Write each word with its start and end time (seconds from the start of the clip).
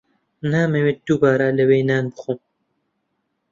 نامەوێت 0.51 0.99
دووبارە 1.07 1.47
لەوێ 1.59 1.79
نان 1.89 2.05
بخۆم. 2.13 2.39